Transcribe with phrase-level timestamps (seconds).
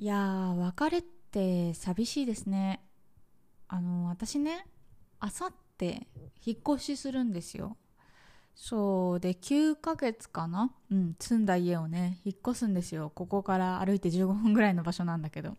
[0.00, 2.80] いやー別れって寂しいですね。
[3.68, 4.66] あの私ね
[5.18, 6.06] あさって
[6.42, 7.76] 引っ越しするんですよ。
[8.54, 10.72] そうで9ヶ月かな？
[10.90, 13.12] うん住んだ家をね引っ越すんですよ。
[13.14, 15.58] ここから歩いて15分ぐらいの場所なんだけど。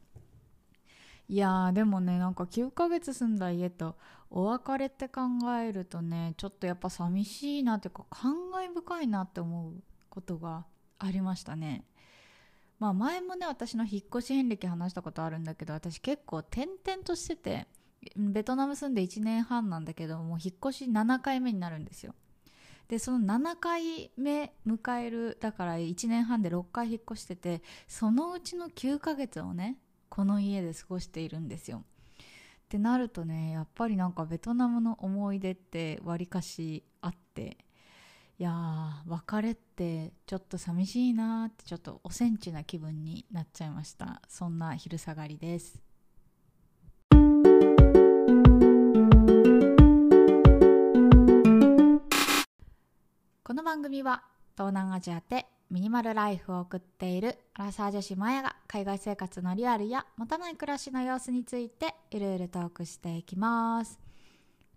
[1.29, 3.95] いやーでもねなんか9ヶ月住んだ家と
[4.31, 5.21] お別れって考
[5.63, 10.65] えるとねちょっとやっぱ寂しいなっていうか感慨深いなって思うことが
[10.97, 11.85] ありましたね。
[12.81, 17.67] まあ前もね私の引っ越し遍歴話したことあるんだけど私結構転々としてて
[18.17, 22.15] ベトナム住んで1年半なんだけどもう引っ越し7回目になるんですよ。
[22.87, 29.77] でその7回目迎えるだから1年半で6回引っ越しててそのうちの9ヶ月をね
[30.09, 31.83] この家で過ごしているんですよ。
[32.17, 37.59] ってなるとねやっぱりなんかベトナムの思い出ってわりかしあって
[38.41, 44.19] いや別れってちょっと寂しいなってちょっとおセンチな気分になっちゃいました。
[44.27, 45.79] そんな昼下がりです。
[53.43, 54.23] この番組は
[54.57, 64.10] 東南アジアでミニマルライフを送っているアラサー女子マヤが海外生活のリアルや持たない暮らしの様子についていろいろトークしていきます。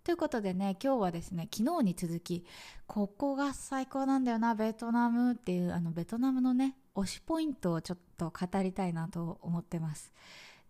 [0.04, 2.44] ということでね今日はですね昨日に続き
[2.86, 10.12] ここが最高なんだよなベトナムっていうあのベトナムのね推しポイントをちょっと語りたいなと思ってます。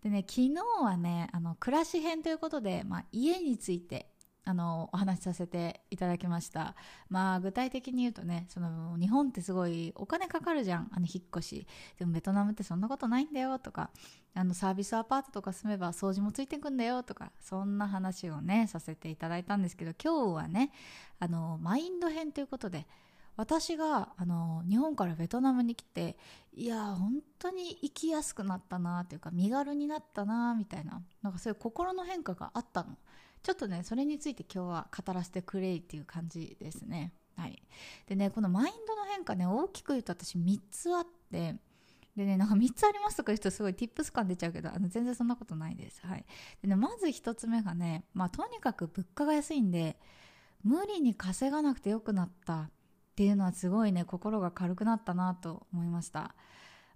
[0.01, 4.07] でね昨日はねあの暮らし編ということで、まあ、家について
[4.45, 6.75] あのお話しさせていただきました。
[7.09, 10.89] まあ具体的に言うとねその日本ってすごいお金かかるじゃん。
[10.93, 11.67] あの引っ越し。
[11.97, 13.89] でもベトナムってそんなことないんだよとか。
[14.37, 17.31] あのサービスアパートとか住めば掃除もついてくんだよとか。
[17.41, 20.71] そんな話をねさせていただいたんですけど今日はね
[21.19, 22.85] あのマインド編ということで
[23.37, 26.17] 私があの日本からベトナムに来て
[26.53, 32.97] いや本当に生きやすくなったなというか身軽になったなみたいななんかそういう心の変化があったの。
[33.45, 37.13] ちょっとねそれについて今日は語らせてくれっていう感じですね。
[37.37, 37.61] はい。
[38.07, 41.55] でねこのマインドの変化ね大きく言うと私3つあって。
[42.15, 46.01] でねなんか3つありますとか言うとすごい tips 感出ちゃうけどあの全然そんなことないです。
[46.07, 46.25] はい。
[46.63, 49.99] でねまず1つ目がねまあとにかく物価が安いんで
[50.63, 52.61] 無理に稼がなくてよくなった。
[52.61, 52.69] っ
[53.15, 56.33] ていうのはすごいね心が軽くなったなと思いました。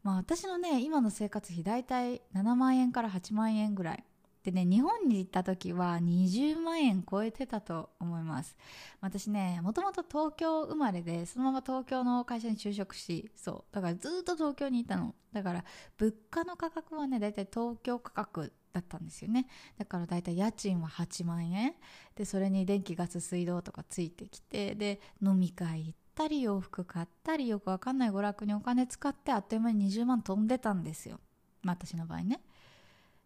[0.03, 4.03] まあ私のね今の生活費大体7万円から8万円ぐらい。
[4.49, 8.57] でね日本に行った時は20万円超えてたと思います。
[8.99, 15.13] 私ねもともと東京生まれでそのまま東京の会社に就職しそうだからずっと東京にいたの。
[15.31, 15.63] だから
[15.97, 19.47] 物価の価格はね大体東京価格だったんですよね。
[19.77, 21.75] だから大体家賃は8万円。
[22.16, 31.19] でそれに電気ガス水道とかついてきてで飲み会行ったり洋服買ったりよくわかんない娯楽にお金使ってあっという間に20万飛んでたんですよ、
[31.61, 32.41] まあ、私の場合ね。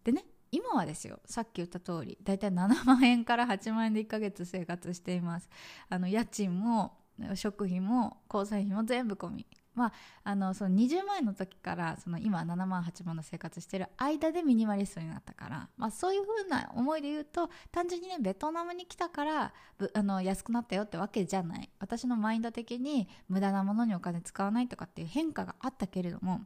[0.04, 5.50] でね今はですよさっき言った通り大体7万円から8万円で1ヶ月生活しています。
[5.90, 6.98] あの家賃も
[7.34, 9.48] 食費も交際費も全部込み。
[9.74, 9.94] まあ、
[10.24, 19.54] あのその20万円の時からその今7万8万の生活してる間でミニマリストになったから、まあ、そういう風な思いで言うと単純にねベトナムに来たから
[19.96, 21.72] あの安くなったよってわけじゃない。
[21.80, 26.42] 私のマインド的に無駄なものにお金使わないとかっていう変化があったけれども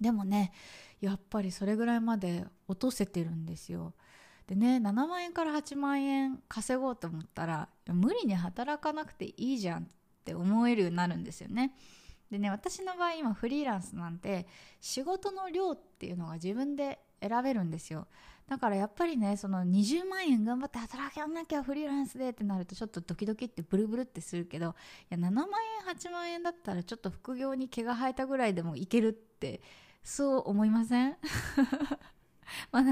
[0.00, 0.52] でもね
[1.00, 3.94] やっぱりそれぐらいまで落とせてるんですよ。
[4.46, 9.86] でね7万円から8万円稼ごうと思ったら無理に働かなくていいじゃんっ
[10.24, 11.74] て思えるようになるんですよね。
[12.30, 14.46] でね私の場合今フリーランスなんて
[14.80, 18.06] 仕事の量っていうのが自分で選べるんですよ。
[18.48, 24.76] だからやっぱりねその20万円頑張って働かなきゃフリーランスでってなるとちょっとドキドキってブルブルってするけど
[25.10, 25.46] いや7万
[25.84, 29.60] 円8万円だったらちょっと副業に毛が生えたぐらいでもいけるって
[30.06, 31.16] そう思いません？
[32.70, 32.84] まあ、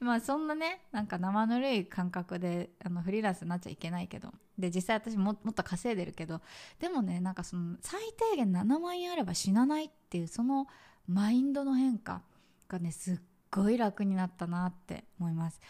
[0.00, 6.42] まあそんなねなんか生ぬるい感覚であのフリーランスになっちゃいけないけどで実際私ももっと稼いでるけど
[6.78, 10.66] でもねなんかその最低限7万円あれば死なないっていうその
[11.06, 12.20] マインドの変化
[12.68, 13.18] がねすっ
[13.50, 15.60] ごい楽になったなって思います。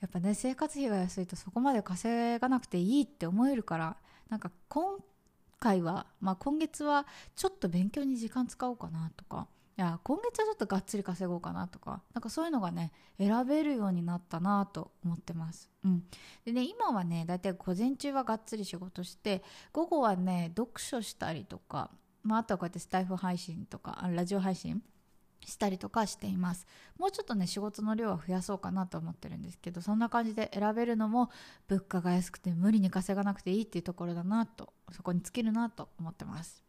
[0.00, 3.96] やっぱね生活費が安いとそこまで稼がなくていいって思えるから
[4.28, 4.98] なんか今
[5.60, 7.06] 回は、まあ、今月は
[7.36, 9.46] ちょっと勉強に時間使おうかなとか
[9.78, 16.02] いや今月はちょっとがっつり稼ごうかなとかなんかそういうのがね選べるようになったなと思ってます、うん、
[16.44, 21.92] でね今はねだいたい午前中はがっつり仕事して午後はね読書したりとか、
[22.24, 24.82] まあ、あとはこうやってスタイフ配信とかラジオ配信
[25.46, 26.66] したりとかしています。
[26.98, 31.30] もうちょっとね仕事の量は増やそうかなと思ってるんですけどそんな感じで選べるのも
[31.68, 36.64] 物価が安くて無理に稼がなくていいっていうところだなとそこに尽きるなと思ってます。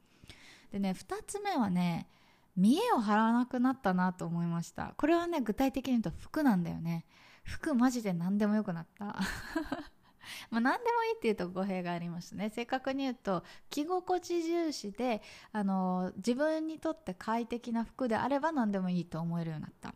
[0.71, 2.07] でね2つ目はね
[2.59, 4.93] 見栄を張らなくなったなと思いました。
[4.97, 7.05] これはね具体的に言うと服なんだよね。
[7.43, 9.05] 服マジで何でもよくなった。
[10.51, 12.49] まあ何でもいいっていうと語弊がありますね。
[12.49, 15.21] 正確に言うと着心地重視で
[15.53, 19.95] あの自分にとって快適な服であれば何でもいいと思えるようになった。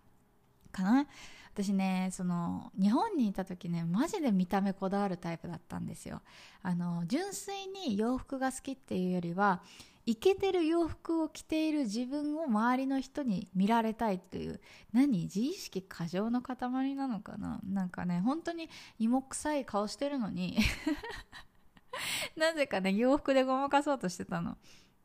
[0.71, 1.07] かな？
[1.53, 6.21] 私ねその日本にいた時ねマジで見た目こだわるタイプだったんですよ。
[6.63, 9.61] あの純粋に洋服が好きっていうよりは
[10.05, 14.59] イケてる洋服を着ている自分を周りの人に見られたいという
[14.91, 15.23] 何？
[15.23, 16.57] 自意識過剰の塊
[16.95, 17.59] なのかな？
[17.63, 18.69] なんかね本当に
[18.99, 20.57] 芋臭い顔してるのに
[22.35, 24.57] なぜかね洋服でごまかそうとしてたの。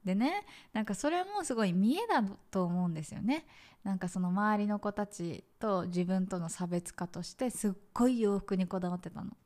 [0.04, 3.46] でねなんかそれもすごい見えだと思うんですよね。
[3.84, 9.36] なんかその周りの子たちと自分との差別化としてすっごい洋服にこだわってたの。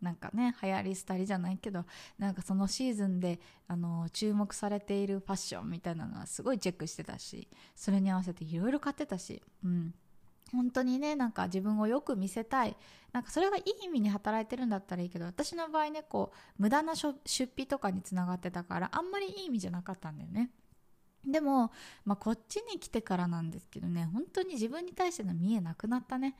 [0.00, 1.84] なんかね流行り廃りじゃないけど
[2.18, 9.94] なんかそのシーズンであの注目されているファッションみたいなのはすごいチェックしてたしそれに合わせていろいろ買ってたしうん。
[10.52, 12.76] 本当にねなんか自分をよく見せたい。
[13.12, 20.50] なんかそれがいい意味に働いてるんだったらいいけど私の場合ねこう無駄な出費とかにつながってたからあんまりいい意味じゃなかったんだよね。
[21.26, 21.72] でも、
[22.04, 26.36] まあ、こっちに来てからなんですけどね本当に自分に対しての見えなくなったね。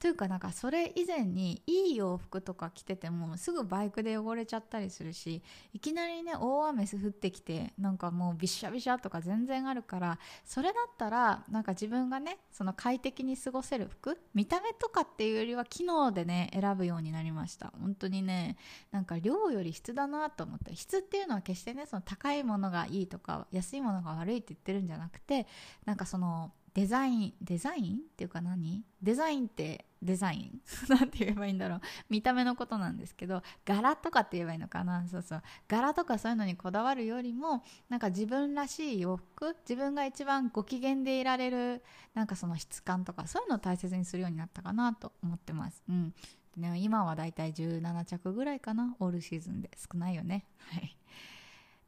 [0.00, 5.42] というかなんかそれ以前にいい洋服とか着ててもすぐバイクで汚れちゃったりするし
[5.72, 17.72] いきなりね大雨降ってきてなんかもうびしゃびしゃとか全然あるからそれだったらなんか自分がねその快適に過ごせる服見た目とかっていうよりは機能でね選ぶようになりました。
[17.80, 18.56] 本当にね
[18.92, 25.48] なんか量より質だなと思って質っていうのは決してねその高いものがいいとか安いものが悪いって言ってるんじゃなくて
[25.84, 28.84] なんかそのデザインデザインっていうか何？
[29.02, 30.60] デザインってデザイン？
[30.88, 31.80] なんて言えばいいんだろう。
[32.08, 35.06] 見た目のことなんですけど柄とかって言えばいいのかな？
[35.08, 35.42] そうそう。
[35.66, 41.82] 柄とかそういうのにこだわるよりもなんか自分らしい洋服自分が一番ご機嫌でいられる
[42.14, 45.82] なんかその質感とかそういうのを大切にするようになったかなと思ってます。
[45.88, 46.14] うん。
[46.56, 48.96] ね、今はだいたい17着ぐらいかな？
[48.98, 49.70] オールシーズンで。
[49.76, 50.44] 少ないよね。
[50.58, 50.97] はい。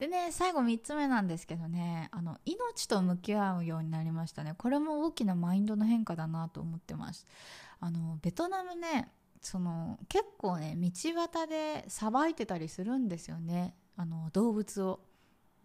[0.00, 4.54] でね最後3つ目なんですけどねあの命と向き合うようになりましたね。
[4.56, 7.26] これも大きなマインドの変化だなと思ってます。
[7.80, 9.12] あのベトナムね
[9.42, 13.74] その結構ね道端でさばいてたりするんですよね。
[13.94, 15.00] あの動物を。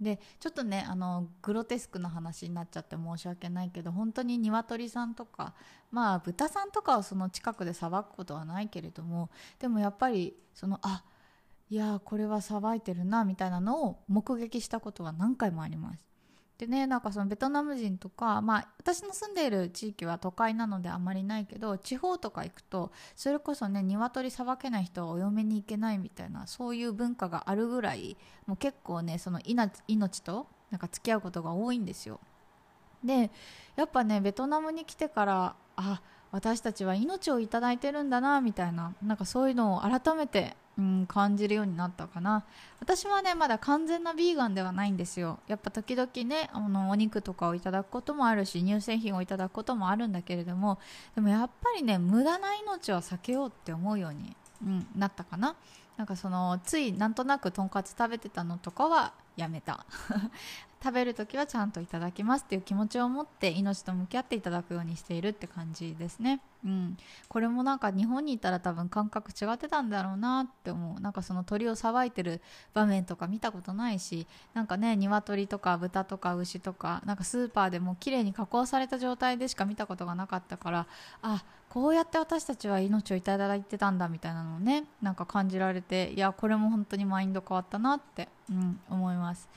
[0.01, 5.53] でちょっとねあのグロテスクな話になっちゃって申し訳ないけど本当に鶏さんとか
[5.89, 9.29] まあ豚さんとかはその近くでさばくことはないけれども
[9.59, 11.05] でもやっぱりそのあ
[11.69, 15.99] いやこれはさばいてるなみたいなのを目撃したことが何回もあります。
[16.57, 28.15] でねなんかそのベトナム人とかまあ私の住んでいる地域は都会なのであまりないけど地方とか行くとそれこそね鶏さばけない人はお嫁に行けないみたいなそういう文化があるぐらい
[28.45, 32.21] もう結構ねその命となんか付き合うことが多いんですよ。
[33.03, 33.31] で
[33.75, 36.01] やっぱねベトナムに来てからあ
[36.31, 42.43] 私たちは命を頂いてるんだなみたいななんかそういうのを改めてうん、感じるようになったかな。
[42.79, 45.39] 私はねまだ完全なビーガンではないんですよ。
[45.47, 50.79] やっぱ時々ねあのお肉とかをいただくこともあるし乳製品をいただくこともあるんだけれども
[51.15, 55.55] でもやっぱりね無駄な命は避けようって思うように、うん、なったかな。
[55.97, 59.85] なんかそのついなんとなくとんかつ食べてたのとかはやめた。
[60.85, 66.41] 食べる時はちゃんといただきますっていう気持ちを持って命と向き合っていただくようにしているって感じですね。
[66.63, 66.95] うん、
[67.27, 71.01] これもなんか日本にいたら多分感覚違ってたんだろうなって思う。
[71.01, 72.39] なんかその鳥をさばいてる
[72.75, 80.87] 場面とか見たことないしなんかね鶏とか豚とか牛とかなんかスーパーでも綺麗に加工された状態でしか見たことがなかったから
[81.23, 89.49] あこうやって私たちは命をいただいてたんだみたいなのをねなんか感じられていやこれも本当にマインド変わったなって、うん、思います。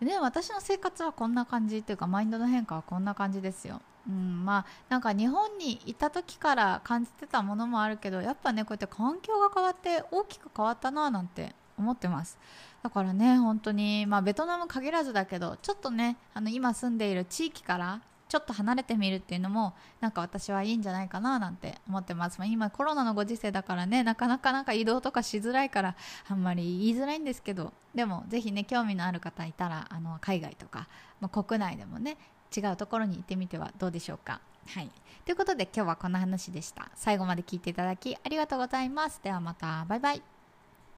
[0.00, 3.80] で、ね、私の生活はこんな感じというかマインドの変化はこんな感じですよ。
[4.08, 12.38] うん、まあなんか日本にいた時から感じてたものもあるけどやっぱねこうやって環境が変わって大きく変わったななんて思ってます。
[12.82, 25.96] だからね本当にまあベトナム限らずだけどちょっとねあの今住んでいる地域からちょっと離れてみるっていうのもなんか私はいいんじゃないかななんて思ってます、まあ、今コロナのご時世だからねなかなかなんか移動とかしづらいから
[26.28, 30.88] あんまり言いづらいんですけどでもぜひね興味のある方いたらあの海外とか、
[31.20, 32.16] まあ、国内でもね
[32.56, 34.40] 違うところに行ってみてはどうでしょうか。
[34.68, 34.90] はい。
[35.24, 36.90] ということで今日はこんな話でした。
[36.94, 39.20] 最後まで聞いていただきありがとうございます。
[39.22, 39.84] ではまた。
[39.88, 40.35] バイバイ。